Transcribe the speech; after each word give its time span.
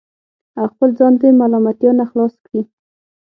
او 0.59 0.63
خپل 0.73 0.89
ځان 0.97 1.13
د 1.21 1.23
ملامتیا 1.39 1.91
نه 1.99 2.05
خلاص 2.11 2.33
کړي 2.45 2.61